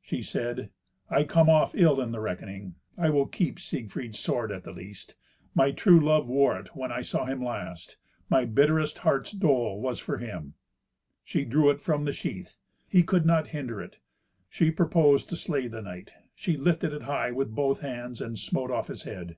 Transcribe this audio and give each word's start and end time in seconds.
She 0.00 0.22
said, 0.22 0.70
"I 1.10 1.24
come 1.24 1.50
off 1.50 1.74
ill 1.74 2.00
in 2.00 2.10
the 2.10 2.18
reckoning. 2.18 2.76
I 2.96 3.10
will 3.10 3.26
keep 3.26 3.60
Siegfried's 3.60 4.18
sword 4.18 4.50
at 4.50 4.62
the 4.64 4.72
least. 4.72 5.16
My 5.54 5.70
true 5.70 6.00
love 6.00 6.26
wore 6.26 6.58
it 6.58 6.74
when 6.74 6.90
I 6.90 7.02
saw 7.02 7.26
him 7.26 7.44
last. 7.44 7.98
My 8.30 8.46
bitterest 8.46 8.96
heart's 9.00 9.32
dole 9.32 9.78
was 9.78 9.98
for 9.98 10.16
him." 10.16 10.54
She 11.24 11.44
drew 11.44 11.68
it 11.68 11.78
from 11.82 12.06
the 12.06 12.14
sheath. 12.14 12.56
He 12.88 13.02
could 13.02 13.26
not 13.26 13.48
hinder 13.48 13.82
it. 13.82 13.98
She 14.48 14.70
purposed 14.70 15.28
to 15.28 15.36
slay 15.36 15.68
the 15.68 15.82
knight. 15.82 16.10
She 16.34 16.56
lifted 16.56 16.94
it 16.94 17.02
high 17.02 17.30
with 17.30 17.54
both 17.54 17.80
hands, 17.80 18.22
and 18.22 18.38
smote 18.38 18.70
off 18.70 18.88
his 18.88 19.02
head. 19.02 19.36